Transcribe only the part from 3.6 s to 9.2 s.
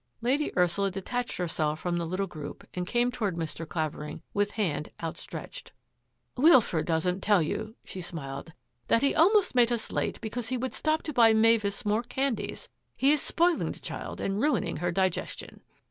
Clavering with hand outstretched." Wilfred doesn't tell you," she smiled," that he